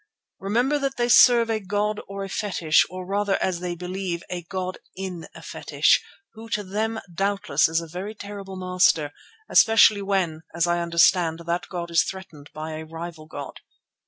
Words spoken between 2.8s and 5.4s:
or rather, as they believe, a god in